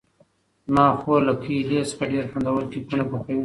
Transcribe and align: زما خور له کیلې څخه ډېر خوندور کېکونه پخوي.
زما 0.67 0.85
خور 1.01 1.19
له 1.27 1.33
کیلې 1.43 1.79
څخه 1.89 2.03
ډېر 2.11 2.25
خوندور 2.31 2.61
کېکونه 2.71 3.03
پخوي. 3.11 3.37